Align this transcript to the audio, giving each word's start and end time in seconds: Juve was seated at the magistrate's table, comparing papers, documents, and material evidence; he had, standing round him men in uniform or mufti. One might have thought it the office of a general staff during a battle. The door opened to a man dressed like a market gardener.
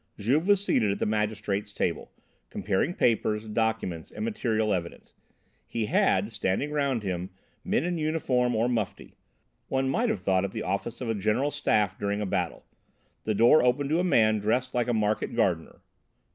Juve 0.17 0.47
was 0.47 0.65
seated 0.65 0.89
at 0.91 0.97
the 0.97 1.05
magistrate's 1.05 1.71
table, 1.71 2.11
comparing 2.49 2.95
papers, 2.95 3.47
documents, 3.47 4.09
and 4.09 4.25
material 4.25 4.73
evidence; 4.73 5.13
he 5.67 5.85
had, 5.85 6.31
standing 6.31 6.71
round 6.71 7.03
him 7.03 7.29
men 7.63 7.83
in 7.83 7.99
uniform 7.99 8.55
or 8.55 8.67
mufti. 8.67 9.13
One 9.67 9.87
might 9.89 10.09
have 10.09 10.19
thought 10.21 10.43
it 10.43 10.53
the 10.53 10.63
office 10.63 11.01
of 11.01 11.09
a 11.11 11.13
general 11.13 11.51
staff 11.51 11.99
during 11.99 12.19
a 12.19 12.25
battle. 12.25 12.65
The 13.25 13.35
door 13.35 13.63
opened 13.63 13.91
to 13.91 13.99
a 13.99 14.03
man 14.03 14.39
dressed 14.39 14.73
like 14.73 14.87
a 14.87 14.93
market 14.95 15.35
gardener. 15.35 15.81